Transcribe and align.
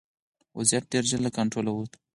وضعیت 0.57 0.83
ډېر 0.91 1.03
ژر 1.09 1.19
له 1.23 1.31
کنټروله 1.37 1.71
ووت. 1.71 1.91